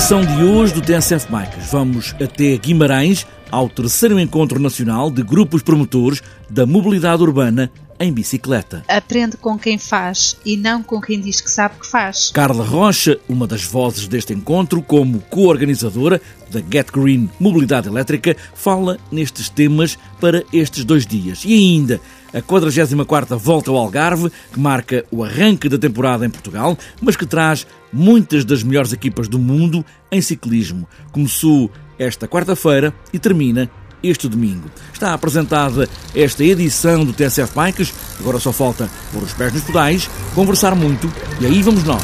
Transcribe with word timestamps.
edição 0.00 0.24
de 0.24 0.42
hoje 0.42 0.72
do 0.72 0.80
TSF 0.80 1.30
Bikes, 1.30 1.70
vamos 1.70 2.14
até 2.14 2.56
Guimarães 2.56 3.26
ao 3.50 3.68
terceiro 3.68 4.18
encontro 4.18 4.58
nacional 4.58 5.10
de 5.10 5.22
grupos 5.22 5.62
promotores 5.62 6.22
da 6.48 6.64
mobilidade 6.64 7.22
urbana 7.22 7.70
em 8.00 8.10
bicicleta. 8.10 8.82
Aprende 8.88 9.36
com 9.36 9.58
quem 9.58 9.76
faz 9.76 10.38
e 10.42 10.56
não 10.56 10.82
com 10.82 11.02
quem 11.02 11.20
diz 11.20 11.42
que 11.42 11.50
sabe 11.50 11.74
que 11.78 11.86
faz. 11.86 12.30
Carla 12.32 12.64
Rocha, 12.64 13.20
uma 13.28 13.46
das 13.46 13.62
vozes 13.62 14.08
deste 14.08 14.32
encontro, 14.32 14.80
como 14.80 15.20
co-organizadora 15.28 16.20
da 16.50 16.60
Get 16.60 16.90
Green 16.90 17.28
Mobilidade 17.38 17.86
Elétrica, 17.86 18.34
fala 18.54 18.98
nestes 19.12 19.50
temas 19.50 19.98
para 20.18 20.42
estes 20.50 20.82
dois 20.82 21.06
dias. 21.06 21.42
E 21.44 21.52
ainda 21.52 22.00
a 22.32 22.40
44ª 22.40 23.36
Volta 23.36 23.70
ao 23.70 23.76
Algarve, 23.76 24.30
que 24.52 24.60
marca 24.60 25.04
o 25.10 25.24
arranque 25.24 25.68
da 25.68 25.78
temporada 25.78 26.24
em 26.24 26.30
Portugal, 26.30 26.76
mas 27.00 27.16
que 27.16 27.26
traz 27.26 27.66
muitas 27.92 28.44
das 28.44 28.62
melhores 28.62 28.92
equipas 28.92 29.28
do 29.28 29.38
mundo 29.38 29.84
em 30.10 30.20
ciclismo. 30.20 30.88
Começou 31.12 31.70
esta 31.98 32.26
quarta-feira 32.26 32.94
e 33.12 33.18
termina 33.18 33.70
este 34.02 34.28
domingo. 34.28 34.70
Está 34.92 35.12
apresentada 35.12 35.88
esta 36.14 36.42
edição 36.42 37.04
do 37.04 37.12
TSF 37.12 37.54
Bikes, 37.54 37.92
agora 38.18 38.38
só 38.38 38.52
falta 38.52 38.88
pôr 39.12 39.22
os 39.22 39.32
pés 39.32 39.52
nos 39.52 39.62
pedais, 39.62 40.08
conversar 40.34 40.74
muito 40.74 41.12
e 41.40 41.46
aí 41.46 41.62
vamos 41.62 41.84
nós. 41.84 42.02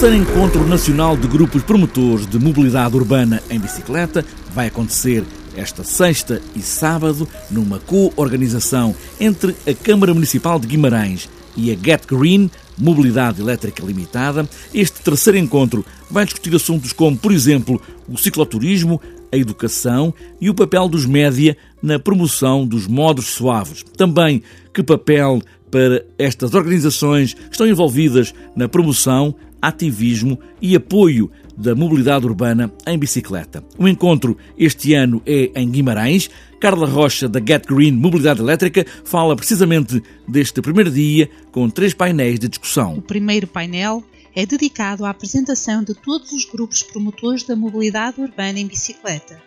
Terceiro 0.00 0.30
encontro 0.30 0.66
nacional 0.66 1.14
de 1.14 1.28
grupos 1.28 1.62
promotores 1.62 2.26
de 2.26 2.38
mobilidade 2.38 2.96
urbana 2.96 3.42
em 3.50 3.60
bicicleta 3.60 4.24
vai 4.50 4.68
acontecer 4.68 5.22
esta 5.54 5.84
sexta 5.84 6.40
e 6.56 6.62
sábado 6.62 7.28
numa 7.50 7.78
co-organização 7.80 8.94
entre 9.20 9.54
a 9.68 9.74
Câmara 9.74 10.14
Municipal 10.14 10.58
de 10.58 10.66
Guimarães 10.66 11.28
e 11.54 11.70
a 11.70 11.74
Get 11.74 12.06
Green 12.06 12.50
Mobilidade 12.78 13.42
Elétrica 13.42 13.84
Limitada. 13.84 14.48
Este 14.72 15.02
terceiro 15.02 15.36
encontro 15.36 15.84
vai 16.10 16.24
discutir 16.24 16.54
assuntos 16.56 16.94
como, 16.94 17.18
por 17.18 17.30
exemplo, 17.30 17.78
o 18.08 18.16
cicloturismo, 18.16 18.98
a 19.30 19.36
educação 19.36 20.14
e 20.40 20.48
o 20.48 20.54
papel 20.54 20.88
dos 20.88 21.04
média 21.04 21.54
na 21.82 21.98
promoção 21.98 22.66
dos 22.66 22.86
modos 22.86 23.26
suaves. 23.26 23.84
Também 23.98 24.42
que 24.72 24.82
papel 24.82 25.42
para 25.70 26.04
estas 26.18 26.54
organizações 26.54 27.36
estão 27.50 27.66
envolvidas 27.66 28.34
na 28.56 28.66
promoção, 28.66 29.34
ativismo 29.60 30.38
e 30.60 30.74
apoio 30.74 31.30
da 31.56 31.74
mobilidade 31.74 32.26
urbana 32.26 32.72
em 32.86 32.98
bicicleta. 32.98 33.62
O 33.78 33.86
encontro 33.86 34.36
este 34.56 34.94
ano 34.94 35.22
é 35.26 35.50
em 35.54 35.70
Guimarães. 35.70 36.30
Carla 36.58 36.86
Rocha, 36.86 37.28
da 37.28 37.40
Get 37.40 37.66
Green 37.66 37.92
Mobilidade 37.92 38.40
Elétrica, 38.40 38.86
fala 39.04 39.34
precisamente 39.34 40.02
deste 40.28 40.60
primeiro 40.60 40.90
dia 40.90 41.30
com 41.52 41.68
três 41.70 41.94
painéis 41.94 42.38
de 42.38 42.48
discussão. 42.48 42.94
O 42.96 43.02
primeiro 43.02 43.46
painel 43.46 44.04
é 44.34 44.46
dedicado 44.46 45.04
à 45.04 45.10
apresentação 45.10 45.82
de 45.82 45.94
todos 45.94 46.32
os 46.32 46.44
grupos 46.44 46.82
promotores 46.82 47.42
da 47.44 47.56
mobilidade 47.56 48.20
urbana 48.20 48.58
em 48.58 48.66
bicicleta. 48.66 49.40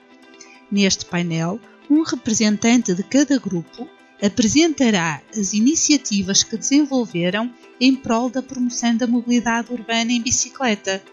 Neste 0.71 1.05
painel, 1.05 1.59
um 1.89 2.03
representante 2.03 2.93
de 2.93 3.03
cada 3.03 3.37
grupo 3.37 3.87
apresentará 4.23 5.21
as 5.37 5.51
iniciativas 5.51 6.43
que 6.43 6.55
desenvolveram 6.55 7.53
em 7.79 7.93
prol 7.93 8.29
da 8.29 8.41
promoção 8.41 8.95
da 8.95 9.05
mobilidade 9.05 9.73
urbana 9.73 10.13
em 10.13 10.21
bicicleta. 10.21 11.03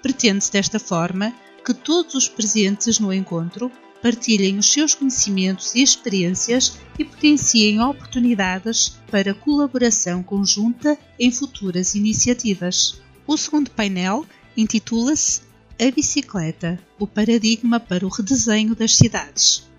Pretende-se 0.00 0.50
desta 0.50 0.78
forma 0.78 1.34
que 1.62 1.74
todos 1.74 2.14
os 2.14 2.28
presentes 2.28 2.98
no 2.98 3.12
encontro 3.12 3.70
partilhem 4.02 4.56
os 4.56 4.72
seus 4.72 4.94
conhecimentos 4.94 5.74
e 5.74 5.82
experiências 5.82 6.78
e 6.98 7.04
potenciem 7.04 7.78
oportunidades 7.82 8.96
para 9.10 9.34
colaboração 9.34 10.22
conjunta 10.22 10.98
em 11.18 11.30
futuras 11.30 11.94
iniciativas. 11.94 13.02
O 13.26 13.36
segundo 13.36 13.70
painel 13.70 14.24
intitula-se 14.56 15.42
A 15.78 15.90
Bicicleta 15.90 16.78
o 16.98 17.06
paradigma 17.06 17.78
para 17.78 18.06
o 18.06 18.08
redesenho 18.08 18.74
das 18.74 18.96
cidades 18.96 19.69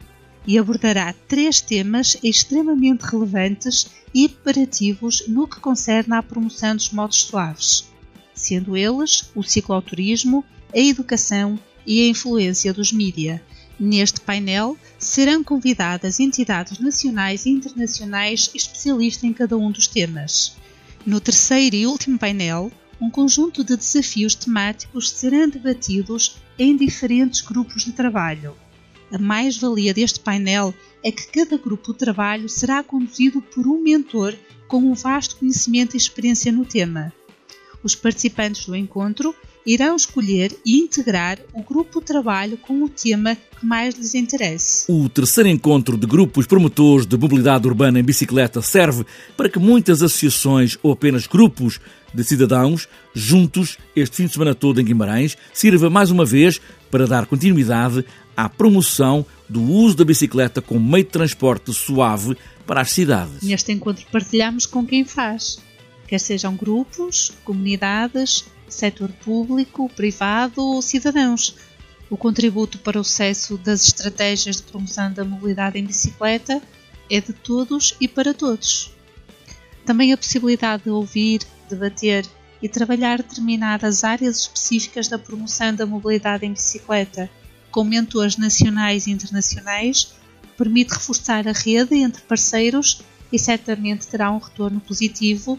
e 0.46 0.58
abordará 0.58 1.14
três 1.28 1.62
temas 1.62 2.18
extremamente 2.24 3.02
relevantes 3.04 3.88
e 4.14 4.26
operativos 4.26 5.24
no 5.28 5.48
que 5.48 5.60
concerne 5.60 6.14
à 6.14 6.24
promoção 6.24 6.76
dos 6.76 6.92
modos 6.92 7.22
suaves, 7.22 7.90
sendo 8.34 8.76
eles 8.76 9.30
o 9.36 9.44
cicloturismo, 9.44 10.44
a 10.74 10.80
educação 10.80 11.60
e 11.86 12.02
a 12.02 12.08
influência 12.08 12.74
dos 12.74 12.92
mídia. 12.92 13.42
Neste 13.80 14.22
painel 14.22 14.78
serão 15.00 15.44
convidadas 15.44 16.20
entidades 16.20 16.80
nacionais 16.80 17.46
e 17.46 17.50
internacionais 17.50 18.52
especialistas 18.54 19.24
em 19.24 19.34
cada 19.34 19.58
um 19.58 19.72
dos 19.72 19.88
temas. 19.88 20.56
No 21.06 21.20
terceiro 21.20 21.76
e 21.76 21.88
último 21.88 22.20
painel, 22.20 22.72
um 23.00 23.10
conjunto 23.10 23.64
de 23.64 23.76
desafios 23.76 24.36
temáticos 24.36 25.10
serão 25.10 25.50
debatidos 25.50 26.38
em 26.60 26.78
diferentes 26.78 27.42
grupos 27.42 27.84
de 27.84 27.92
trabalho 27.92 28.56
a 29.12 29.18
mais-valia 29.18 29.94
deste 29.94 30.20
painel 30.20 30.74
é 31.04 31.12
que 31.12 31.28
cada 31.28 31.58
grupo 31.58 31.92
de 31.92 32.00
trabalho 32.00 32.48
será 32.48 32.84
conduzido 32.84 33.42
por 33.42 33.68
um 33.68 33.82
mentor 33.82 34.36
com 34.68 34.78
um 34.78 34.94
vasto 34.94 35.36
conhecimento 35.36 35.96
e 35.96 35.98
experiência 35.98 36.52
no 36.52 36.66
tema. 36.66 37.14
Os 37.84 37.96
participantes 37.96 38.66
do 38.66 38.76
encontro 38.76 39.36
irão 39.66 39.96
escolher 39.96 40.56
e 40.66 40.80
integrar 40.80 41.40
o 41.54 41.64
grupo 41.64 42.00
de 42.00 42.06
trabalho 42.06 42.58
com 42.58 42.84
o 42.84 42.90
tema 42.90 43.36
que 43.36 43.66
mais 43.66 43.96
lhes 43.96 44.16
interesse. 44.16 44.92
O 44.92 45.08
terceiro 45.10 45.50
encontro 45.50 45.98
de 45.98 46.08
grupos 46.08 46.48
promotores 46.48 47.06
de 47.06 47.18
mobilidade 47.18 47.68
urbana 47.68 48.00
em 48.00 48.04
bicicleta 48.04 48.62
serve 48.62 49.06
para 49.36 49.50
que 49.50 49.60
muitas 49.60 50.02
associações 50.02 50.78
ou 50.82 50.92
apenas 50.92 51.28
grupos 51.28 51.80
de 52.14 52.24
cidadãos, 52.24 52.88
juntos 53.14 53.78
este 53.96 54.18
fim 54.18 54.26
de 54.26 54.34
semana 54.34 54.54
todo 54.56 54.80
em 54.82 54.86
Guimarães, 54.86 55.38
sirva 55.54 55.90
mais 55.90 56.12
uma 56.12 56.26
vez 56.26 56.60
para 56.90 57.08
dar 57.08 57.26
continuidade 57.26 58.06
à 58.36 58.50
promoção 58.50 59.26
do 59.48 59.62
uso 59.62 59.98
da 59.98 60.06
bicicleta 60.06 60.62
como 60.62 60.80
meio 60.80 61.04
de 61.04 61.12
transporte 61.12 61.74
suave 61.74 62.38
para 62.66 62.82
as 62.82 62.92
cidades. 62.92 63.42
Neste 63.42 63.72
encontro 63.72 64.06
partilhamos 64.12 64.66
com 64.66 64.86
quem 64.86 65.04
faz, 65.04 65.60
quer 66.08 66.20
sejam 66.20 66.56
grupos, 66.56 67.32
comunidades, 67.44 68.46
setor 68.68 69.10
público, 69.24 69.90
privado 69.90 70.62
ou 70.62 70.82
cidadãos. 70.82 71.56
O 72.10 72.18
contributo 72.18 72.78
para 72.80 73.00
o 73.00 73.04
sucesso 73.04 73.58
das 73.58 73.86
estratégias 73.86 74.58
de 74.58 74.64
promoção 74.64 75.12
da 75.14 75.24
mobilidade 75.24 75.80
em 75.80 75.86
bicicleta 75.86 76.62
é 77.10 77.22
de 77.22 77.34
todos 77.34 77.96
e 78.00 78.08
para 78.08 78.34
todos. 78.34 78.92
Também 79.86 80.14
a 80.14 80.18
possibilidade 80.18 80.84
de 80.84 80.90
ouvir, 80.90 81.42
debater 81.72 82.26
e 82.62 82.70
trabalhar 82.70 83.18
determinadas 83.18 84.04
áreas 84.04 84.42
específicas 84.42 85.08
da 85.08 85.18
promoção 85.18 85.74
da 85.74 85.86
mobilidade 85.86 86.46
em 86.46 86.54
bicicleta, 86.54 87.30
com 87.72 87.84
mentores 87.84 88.38
nacionais 88.38 89.08
e 89.08 89.12
internacionais, 89.12 90.14
permite 90.56 90.94
reforçar 90.94 91.48
a 91.48 91.52
rede 91.52 91.96
entre 91.96 92.22
parceiros 92.22 93.02
e 93.32 93.40
certamente 93.40 94.08
terá 94.08 94.32
um 94.32 94.38
retorno 94.38 94.80
positivo 94.80 95.58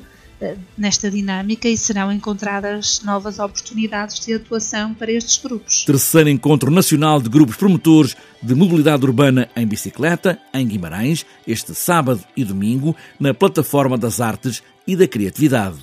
nesta 0.76 1.10
dinâmica 1.10 1.68
e 1.68 1.76
serão 1.76 2.12
encontradas 2.12 3.02
novas 3.02 3.38
oportunidades 3.38 4.20
de 4.20 4.34
atuação 4.34 4.94
para 4.94 5.12
estes 5.12 5.38
grupos. 5.42 5.84
Terceiro 5.84 6.28
Encontro 6.28 6.70
Nacional 6.70 7.20
de 7.20 7.28
Grupos 7.28 7.56
Promotores 7.56 8.16
de 8.42 8.54
Mobilidade 8.54 9.04
Urbana 9.04 9.48
em 9.54 9.66
Bicicleta, 9.66 10.38
em 10.52 10.66
Guimarães, 10.66 11.24
este 11.46 11.74
sábado 11.74 12.24
e 12.36 12.44
domingo, 12.44 12.96
na 13.18 13.32
Plataforma 13.32 13.96
das 13.96 14.20
Artes 14.20 14.62
e 14.86 14.96
da 14.96 15.06
Criatividade. 15.06 15.78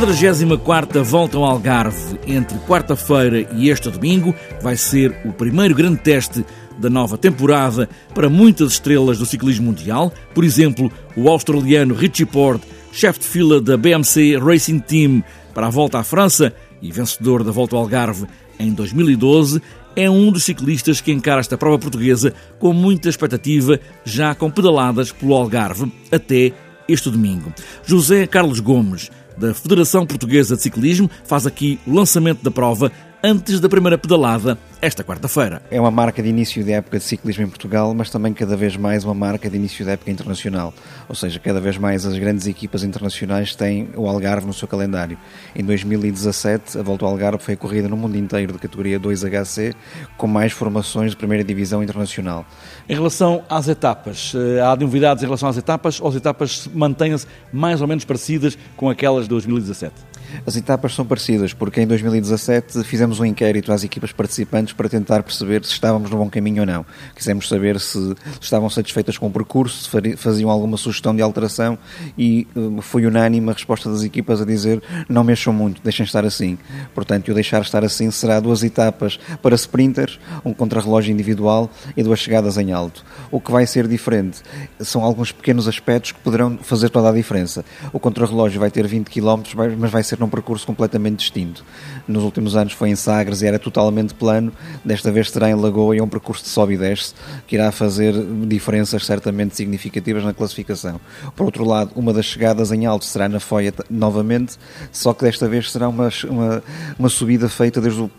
A 0.00 0.02
44 0.02 1.04
volta 1.04 1.36
ao 1.36 1.44
Algarve 1.44 2.18
entre 2.26 2.56
quarta-feira 2.60 3.46
e 3.52 3.68
este 3.68 3.90
domingo 3.90 4.34
vai 4.62 4.74
ser 4.74 5.14
o 5.26 5.32
primeiro 5.32 5.74
grande 5.74 5.98
teste 6.00 6.42
da 6.78 6.88
nova 6.88 7.18
temporada 7.18 7.86
para 8.14 8.30
muitas 8.30 8.72
estrelas 8.72 9.18
do 9.18 9.26
ciclismo 9.26 9.66
mundial, 9.66 10.10
por 10.34 10.42
exemplo, 10.42 10.90
o 11.14 11.28
australiano 11.28 11.94
Richie 11.94 12.24
Porte, 12.24 12.66
chefe 12.90 13.20
de 13.20 13.26
fila 13.26 13.60
da 13.60 13.76
BMC 13.76 14.38
Racing 14.38 14.78
Team 14.78 15.22
para 15.52 15.66
a 15.66 15.70
volta 15.70 15.98
à 15.98 16.02
França 16.02 16.50
e 16.80 16.90
vencedor 16.90 17.44
da 17.44 17.52
volta 17.52 17.76
ao 17.76 17.82
Algarve 17.82 18.26
em 18.58 18.72
2012, 18.72 19.60
é 19.94 20.08
um 20.08 20.32
dos 20.32 20.44
ciclistas 20.44 21.02
que 21.02 21.12
encara 21.12 21.40
esta 21.40 21.58
prova 21.58 21.78
portuguesa 21.78 22.32
com 22.58 22.72
muita 22.72 23.10
expectativa, 23.10 23.78
já 24.02 24.34
com 24.34 24.50
pedaladas 24.50 25.12
pelo 25.12 25.34
Algarve 25.34 25.92
até 26.10 26.52
este 26.88 27.10
domingo. 27.10 27.52
José 27.84 28.26
Carlos 28.26 28.60
Gomes, 28.60 29.10
da 29.40 29.54
Federação 29.54 30.06
Portuguesa 30.06 30.54
de 30.54 30.62
Ciclismo, 30.62 31.10
faz 31.24 31.46
aqui 31.46 31.80
o 31.86 31.94
lançamento 31.94 32.42
da 32.42 32.50
prova 32.50 32.92
antes 33.22 33.60
da 33.60 33.68
primeira 33.68 33.98
pedalada 33.98 34.58
esta 34.80 35.04
quarta-feira. 35.04 35.60
É 35.70 35.78
uma 35.78 35.90
marca 35.90 36.22
de 36.22 36.28
início 36.30 36.64
de 36.64 36.72
época 36.72 36.98
de 36.98 37.04
ciclismo 37.04 37.44
em 37.44 37.48
Portugal, 37.48 37.92
mas 37.94 38.08
também 38.08 38.32
cada 38.32 38.56
vez 38.56 38.76
mais 38.78 39.04
uma 39.04 39.12
marca 39.12 39.50
de 39.50 39.56
início 39.56 39.84
de 39.84 39.90
época 39.90 40.10
internacional. 40.10 40.72
Ou 41.06 41.14
seja, 41.14 41.38
cada 41.38 41.60
vez 41.60 41.76
mais 41.76 42.06
as 42.06 42.16
grandes 42.16 42.46
equipas 42.46 42.82
internacionais 42.82 43.54
têm 43.54 43.90
o 43.94 44.08
Algarve 44.08 44.46
no 44.46 44.54
seu 44.54 44.66
calendário. 44.66 45.18
Em 45.54 45.62
2017, 45.62 46.78
a 46.78 46.82
Volta 46.82 47.04
ao 47.04 47.10
Algarve 47.10 47.44
foi 47.44 47.56
corrida 47.56 47.88
no 47.88 47.96
mundo 47.96 48.16
inteiro 48.16 48.54
de 48.54 48.58
categoria 48.58 48.98
2HC, 48.98 49.74
com 50.16 50.26
mais 50.26 50.52
formações 50.52 51.10
de 51.10 51.16
primeira 51.18 51.44
divisão 51.44 51.82
internacional. 51.82 52.46
Em 52.88 52.94
relação 52.94 53.44
às 53.50 53.68
etapas, 53.68 54.32
eh, 54.34 54.62
há 54.62 54.74
novidades 54.76 55.22
em 55.22 55.26
relação 55.26 55.48
às 55.48 55.58
etapas 55.58 56.00
ou 56.00 56.08
as 56.08 56.14
etapas 56.14 56.70
mantêm-se 56.72 57.26
mais 57.52 57.82
ou 57.82 57.86
menos 57.86 58.06
parecidas 58.06 58.56
com 58.76 58.88
aquelas 58.88 59.24
de 59.24 59.28
2017? 59.28 60.09
As 60.46 60.56
etapas 60.56 60.94
são 60.94 61.04
parecidas, 61.04 61.52
porque 61.52 61.80
em 61.80 61.86
2017 61.86 62.82
fizemos 62.84 63.20
um 63.20 63.24
inquérito 63.24 63.72
às 63.72 63.84
equipas 63.84 64.12
participantes 64.12 64.72
para 64.72 64.88
tentar 64.88 65.22
perceber 65.22 65.64
se 65.64 65.72
estávamos 65.72 66.10
no 66.10 66.16
bom 66.16 66.28
caminho 66.28 66.62
ou 66.62 66.66
não. 66.66 66.86
Quisemos 67.14 67.48
saber 67.48 67.78
se 67.80 68.14
estavam 68.40 68.70
satisfeitas 68.70 69.18
com 69.18 69.26
o 69.26 69.30
percurso, 69.30 69.90
se 69.90 70.16
faziam 70.16 70.50
alguma 70.50 70.76
sugestão 70.76 71.14
de 71.14 71.22
alteração 71.22 71.78
e 72.16 72.46
uh, 72.56 72.80
foi 72.80 73.06
unânime 73.06 73.50
a 73.50 73.52
resposta 73.52 73.90
das 73.90 74.02
equipas 74.02 74.40
a 74.40 74.44
dizer 74.44 74.82
não 75.08 75.24
mexam 75.24 75.52
muito, 75.52 75.82
deixem 75.82 76.04
estar 76.04 76.24
assim. 76.24 76.58
Portanto, 76.94 77.30
o 77.30 77.34
deixar 77.34 77.62
estar 77.62 77.84
assim 77.84 78.10
será 78.10 78.40
duas 78.40 78.62
etapas 78.62 79.18
para 79.42 79.54
sprinters, 79.54 80.18
um 80.44 80.52
contrarrelógio 80.52 81.12
individual 81.12 81.70
e 81.96 82.02
duas 82.02 82.18
chegadas 82.18 82.56
em 82.56 82.72
alto. 82.72 83.04
O 83.30 83.40
que 83.40 83.50
vai 83.50 83.66
ser 83.66 83.86
diferente 83.86 84.42
são 84.80 85.02
alguns 85.02 85.32
pequenos 85.32 85.66
aspectos 85.68 86.12
que 86.12 86.20
poderão 86.20 86.58
fazer 86.58 86.90
toda 86.90 87.08
a 87.08 87.12
diferença. 87.12 87.64
O 87.92 87.98
contrarrelógio 87.98 88.60
vai 88.60 88.70
ter 88.70 88.86
20 88.86 89.08
km, 89.08 89.42
mas 89.78 89.90
vai 89.90 90.02
ser 90.02 90.19
num 90.20 90.28
percurso 90.28 90.66
completamente 90.66 91.18
distinto. 91.18 91.64
Nos 92.06 92.22
últimos 92.22 92.54
anos 92.54 92.72
foi 92.72 92.90
em 92.90 92.96
Sagres 92.96 93.42
e 93.42 93.46
era 93.46 93.58
totalmente 93.58 94.14
plano, 94.14 94.52
desta 94.84 95.10
vez 95.10 95.30
será 95.30 95.50
em 95.50 95.54
Lagoa 95.54 95.96
e 95.96 95.98
é 95.98 96.02
um 96.02 96.08
percurso 96.08 96.44
de 96.44 96.50
sobe 96.50 96.74
e 96.74 96.78
desce 96.78 97.14
que 97.46 97.56
irá 97.56 97.72
fazer 97.72 98.14
diferenças 98.46 99.04
certamente 99.04 99.56
significativas 99.56 100.24
na 100.24 100.34
classificação. 100.34 101.00
Por 101.34 101.44
outro 101.44 101.64
lado, 101.64 101.92
uma 101.96 102.12
das 102.12 102.26
chegadas 102.26 102.70
em 102.70 102.86
alto 102.86 103.04
será 103.04 103.28
na 103.28 103.40
Foia 103.40 103.72
novamente, 103.88 104.56
só 104.92 105.14
que 105.14 105.24
desta 105.24 105.48
vez 105.48 105.70
será 105.70 105.88
uma, 105.88 106.10
uma, 106.28 106.62
uma 106.98 107.08
subida 107.08 107.48
feita 107.48 107.80
desde 107.80 108.00
o 108.00 108.10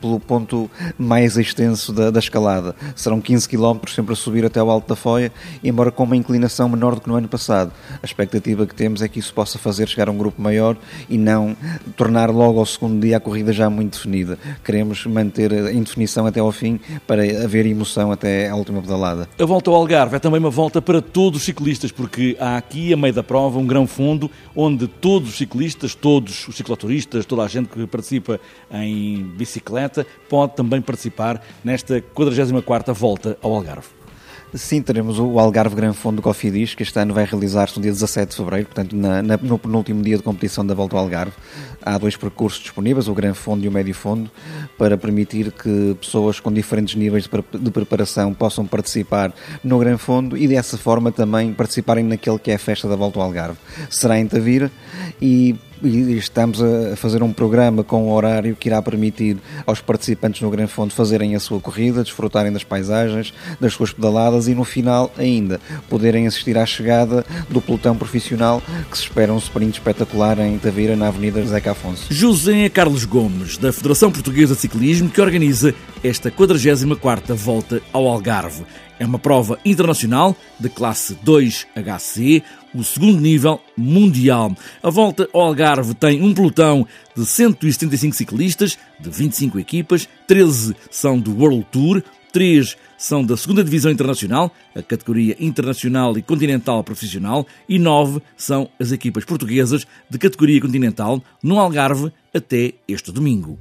pelo 0.00 0.20
ponto 0.20 0.70
mais 0.98 1.36
extenso 1.36 1.92
da, 1.92 2.10
da 2.10 2.18
escalada. 2.18 2.74
Serão 2.96 3.20
15 3.20 3.48
km 3.48 3.78
sempre 3.88 4.12
a 4.12 4.16
subir 4.16 4.44
até 4.44 4.62
o 4.62 4.70
alto 4.70 4.88
da 4.88 4.96
Foia, 4.96 5.30
embora 5.62 5.90
com 5.90 6.04
uma 6.04 6.16
inclinação 6.16 6.68
menor 6.68 6.94
do 6.94 7.00
que 7.00 7.08
no 7.08 7.14
ano 7.14 7.28
passado. 7.28 7.72
A 8.02 8.06
expectativa 8.06 8.66
que 8.66 8.74
temos 8.74 9.02
é 9.02 9.08
que 9.08 9.18
isso 9.18 9.32
possa 9.32 9.58
fazer 9.58 9.88
chegar 9.88 10.08
a 10.08 10.12
um 10.12 10.18
grupo 10.18 10.40
maior 10.40 10.76
e 11.08 11.18
não 11.18 11.43
não 11.44 11.56
tornar 11.96 12.30
logo 12.30 12.58
ao 12.58 12.66
segundo 12.66 13.00
dia 13.00 13.18
a 13.18 13.20
corrida 13.20 13.52
já 13.52 13.68
muito 13.68 13.94
definida. 13.94 14.38
Queremos 14.64 15.04
manter 15.06 15.52
a 15.52 15.72
indefinição 15.72 16.26
até 16.26 16.40
ao 16.40 16.50
fim 16.50 16.80
para 17.06 17.22
haver 17.44 17.66
emoção 17.66 18.10
até 18.10 18.48
à 18.48 18.56
última 18.56 18.80
pedalada. 18.80 19.28
A 19.38 19.44
volta 19.44 19.70
ao 19.70 19.76
Algarve 19.76 20.16
é 20.16 20.18
também 20.18 20.40
uma 20.40 20.50
volta 20.50 20.80
para 20.80 21.02
todos 21.02 21.40
os 21.40 21.44
ciclistas, 21.44 21.92
porque 21.92 22.36
há 22.40 22.56
aqui, 22.56 22.92
a 22.92 22.96
meio 22.96 23.12
da 23.12 23.22
prova, 23.22 23.58
um 23.58 23.66
grão 23.66 23.86
fundo 23.86 24.30
onde 24.56 24.86
todos 24.86 25.30
os 25.30 25.36
ciclistas, 25.36 25.94
todos 25.94 26.48
os 26.48 26.56
cicloturistas, 26.56 27.26
toda 27.26 27.42
a 27.42 27.48
gente 27.48 27.68
que 27.68 27.86
participa 27.86 28.40
em 28.72 29.22
bicicleta 29.36 30.06
pode 30.28 30.54
também 30.54 30.80
participar 30.80 31.42
nesta 31.62 32.00
44ª 32.00 32.92
volta 32.92 33.36
ao 33.42 33.54
Algarve. 33.54 34.03
Sim, 34.54 34.82
teremos 34.82 35.18
o 35.18 35.40
Algarve 35.40 35.74
Gran 35.74 35.92
Fundo 35.92 36.22
Cofidis, 36.22 36.76
que 36.76 36.84
este 36.84 36.96
ano 36.96 37.12
vai 37.12 37.24
realizar-se 37.24 37.76
no 37.76 37.82
dia 37.82 37.90
17 37.90 38.30
de 38.30 38.36
fevereiro, 38.36 38.66
portanto, 38.66 38.94
na, 38.94 39.20
na, 39.20 39.36
no 39.36 39.58
penúltimo 39.58 40.00
dia 40.00 40.16
de 40.16 40.22
competição 40.22 40.64
da 40.64 40.72
Volta 40.74 40.94
ao 40.94 41.02
Algarve. 41.02 41.32
Há 41.82 41.98
dois 41.98 42.16
percursos 42.16 42.62
disponíveis, 42.62 43.08
o 43.08 43.14
Gran 43.14 43.34
Fundo 43.34 43.64
e 43.64 43.68
o 43.68 43.72
Médio 43.72 43.92
Fundo, 43.92 44.30
para 44.78 44.96
permitir 44.96 45.50
que 45.50 45.96
pessoas 46.00 46.38
com 46.38 46.52
diferentes 46.52 46.94
níveis 46.94 47.24
de, 47.24 47.58
de 47.58 47.70
preparação 47.72 48.32
possam 48.32 48.64
participar 48.64 49.34
no 49.64 49.76
Gran 49.76 49.98
Fundo 49.98 50.38
e 50.38 50.46
dessa 50.46 50.78
forma 50.78 51.10
também 51.10 51.52
participarem 51.52 52.04
naquele 52.04 52.38
que 52.38 52.52
é 52.52 52.54
a 52.54 52.58
festa 52.58 52.88
da 52.88 52.94
Volta 52.94 53.18
ao 53.18 53.24
Algarve. 53.24 53.58
Será 53.90 54.20
em 54.20 54.26
Tavira 54.28 54.70
e 55.20 55.56
e 55.84 56.16
estamos 56.16 56.62
a 56.62 56.96
fazer 56.96 57.22
um 57.22 57.32
programa 57.32 57.84
com 57.84 58.04
um 58.04 58.12
horário 58.12 58.56
que 58.56 58.68
irá 58.68 58.80
permitir 58.80 59.36
aos 59.66 59.80
participantes 59.80 60.40
no 60.40 60.50
Gran 60.50 60.66
Fundo 60.66 60.92
fazerem 60.92 61.34
a 61.34 61.40
sua 61.40 61.60
corrida, 61.60 62.02
desfrutarem 62.02 62.52
das 62.52 62.64
paisagens, 62.64 63.32
das 63.60 63.72
suas 63.72 63.92
pedaladas 63.92 64.48
e 64.48 64.54
no 64.54 64.64
final 64.64 65.12
ainda 65.16 65.60
poderem 65.88 66.26
assistir 66.26 66.56
à 66.56 66.64
chegada 66.64 67.24
do 67.48 67.60
pelotão 67.60 67.96
profissional 67.96 68.62
que 68.90 68.96
se 68.96 69.04
espera 69.04 69.32
um 69.32 69.38
sprint 69.38 69.78
espetacular 69.78 70.38
em 70.38 70.58
Tavira, 70.58 70.96
na 70.96 71.08
Avenida 71.08 71.42
José 71.42 71.62
Afonso. 71.68 72.06
José 72.12 72.68
Carlos 72.68 73.04
Gomes, 73.04 73.58
da 73.58 73.72
Federação 73.72 74.10
Portuguesa 74.10 74.54
de 74.54 74.60
Ciclismo, 74.60 75.10
que 75.10 75.20
organiza 75.20 75.74
esta 76.02 76.30
44ª 76.30 77.34
Volta 77.34 77.82
ao 77.92 78.06
Algarve. 78.06 78.64
É 78.98 79.04
uma 79.04 79.18
prova 79.18 79.58
internacional 79.64 80.36
de 80.58 80.68
classe 80.68 81.18
2HC, 81.24 82.42
o 82.74 82.82
segundo 82.82 83.20
nível 83.20 83.60
mundial. 83.76 84.54
A 84.82 84.90
volta 84.90 85.28
ao 85.32 85.42
Algarve 85.42 85.94
tem 85.94 86.22
um 86.22 86.34
pelotão 86.34 86.86
de 87.16 87.24
175 87.24 88.16
ciclistas, 88.16 88.78
de 89.00 89.10
25 89.10 89.58
equipas, 89.58 90.08
13 90.26 90.74
são 90.90 91.18
do 91.18 91.36
World 91.36 91.66
Tour, 91.70 92.02
3 92.32 92.76
são 92.98 93.24
da 93.24 93.36
segunda 93.36 93.62
Divisão 93.62 93.92
Internacional, 93.92 94.52
a 94.74 94.82
categoria 94.82 95.36
Internacional 95.38 96.18
e 96.18 96.22
Continental 96.22 96.82
Profissional, 96.82 97.46
e 97.68 97.78
9 97.78 98.20
são 98.36 98.68
as 98.80 98.90
equipas 98.90 99.24
portuguesas 99.24 99.86
de 100.10 100.18
categoria 100.18 100.60
continental 100.60 101.22
no 101.42 101.60
Algarve 101.60 102.12
até 102.34 102.74
este 102.88 103.12
domingo. 103.12 103.58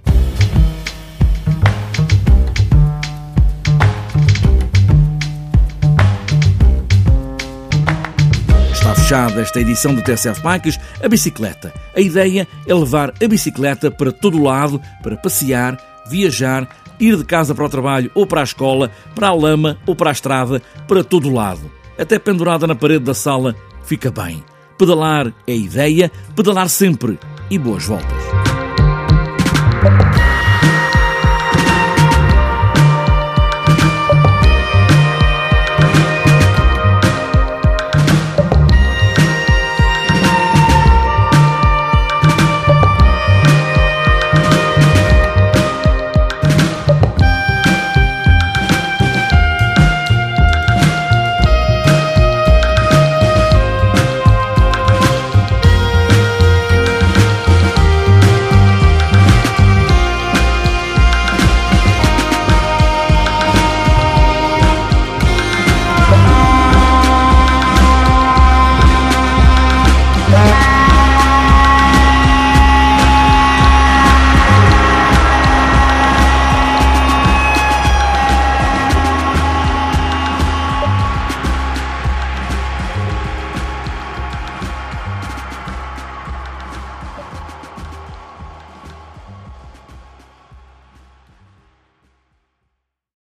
Fechada 8.96 9.42
esta 9.42 9.60
edição 9.60 9.94
do 9.94 10.02
TSF 10.02 10.42
Bikes, 10.42 10.80
a 11.04 11.08
bicicleta. 11.08 11.74
A 11.96 12.00
ideia 12.00 12.48
é 12.68 12.74
levar 12.74 13.14
a 13.22 13.28
bicicleta 13.28 13.90
para 13.90 14.12
todo 14.12 14.42
lado, 14.42 14.82
para 15.02 15.18
passear, 15.18 15.78
viajar, 16.10 16.68
ir 17.00 17.16
de 17.18 17.24
casa 17.24 17.56
para 17.56 17.66
o 17.66 17.70
trabalho 17.70 18.12
ou 18.14 18.28
para 18.28 18.42
a 18.42 18.44
escola, 18.44 18.92
para 19.16 19.28
a 19.30 19.34
lama 19.34 19.78
ou 19.86 19.96
para 19.96 20.10
a 20.10 20.14
estrada, 20.14 20.62
para 20.88 21.04
todo 21.04 21.34
lado. 21.34 21.72
Até 21.98 22.20
pendurada 22.20 22.68
na 22.68 22.76
parede 22.76 23.06
da 23.06 23.14
sala, 23.14 23.56
fica 23.84 24.12
bem. 24.12 24.44
Pedalar 24.78 25.28
é 25.48 25.52
a 25.52 25.56
ideia, 25.56 26.12
pedalar 26.36 26.70
sempre 26.70 27.20
e 27.50 27.58
boas 27.58 27.86
voltas. 27.86 28.53